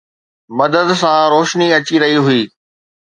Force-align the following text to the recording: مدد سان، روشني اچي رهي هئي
مدد 0.57 0.87
سان، 1.01 1.17
روشني 1.33 1.67
اچي 1.77 1.95
رهي 2.01 2.17
هئي 2.25 2.43